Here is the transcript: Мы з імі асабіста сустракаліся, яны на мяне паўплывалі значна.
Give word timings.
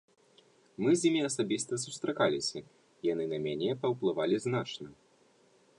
Мы 0.83 0.93
з 1.01 1.09
імі 1.09 1.21
асабіста 1.29 1.79
сустракаліся, 1.85 2.59
яны 3.11 3.23
на 3.33 3.37
мяне 3.45 3.69
паўплывалі 3.83 4.35
значна. 4.49 4.87